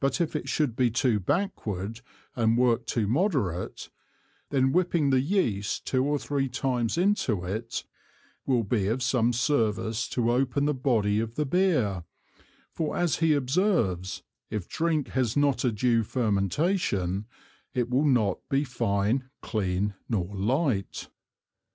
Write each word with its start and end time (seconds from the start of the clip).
But 0.01 0.19
if 0.19 0.35
it 0.35 0.49
should 0.49 0.75
be 0.75 0.89
too 0.89 1.19
backward 1.19 2.01
and 2.35 2.57
work 2.57 2.87
too 2.87 3.05
moderate, 3.05 3.91
then 4.49 4.71
whipping 4.71 5.11
the 5.11 5.19
Yeast 5.21 5.85
two 5.85 6.03
or 6.03 6.17
three 6.17 6.49
times 6.49 6.97
into 6.97 7.45
it 7.45 7.83
will 8.43 8.63
be 8.63 8.87
of 8.87 9.03
some 9.03 9.31
service 9.31 10.07
to 10.09 10.31
open 10.31 10.65
the 10.65 10.73
Body 10.73 11.19
of 11.19 11.35
the 11.35 11.45
Beer, 11.45 12.03
for 12.71 12.97
as 12.97 13.17
he 13.17 13.33
observes, 13.35 14.23
if 14.49 14.67
Drink 14.67 15.09
has 15.09 15.37
not 15.37 15.63
a 15.63 15.71
due 15.71 16.01
fermentation, 16.01 17.27
it 17.75 17.87
will 17.87 18.07
not 18.07 18.39
be 18.49 18.63
fine, 18.63 19.29
clean, 19.43 19.93
nor 20.09 20.35
light. 20.35 21.09